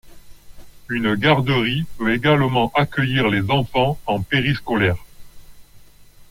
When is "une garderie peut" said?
0.89-2.11